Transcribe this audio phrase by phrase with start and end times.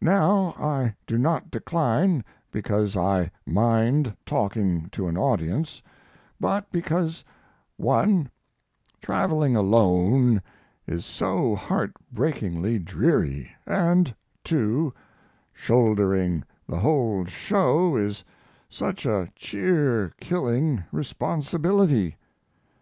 [0.00, 5.82] Now, I do not decline because I mind talking to an audience,
[6.40, 7.22] but because
[7.76, 8.30] (1)
[9.02, 10.40] traveling alone
[10.86, 14.94] is so heartbreakingly dreary, and (2)
[15.52, 18.24] shouldering the whole show is
[18.70, 22.16] such a cheer killing responsibility.